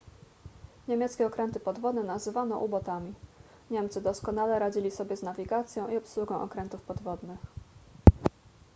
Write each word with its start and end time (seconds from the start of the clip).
niemieckie 0.87 1.25
okręty 1.27 1.59
podwodne 1.59 2.03
nazywano 2.03 2.59
u-botami 2.59 3.13
niemcy 3.71 4.01
doskonale 4.01 4.59
radzili 4.59 4.91
sobie 4.91 5.17
z 5.17 5.23
nawigacją 5.23 5.87
i 5.89 5.97
obsługą 5.97 6.41
okrętów 6.41 6.81
podwodnych 6.81 7.39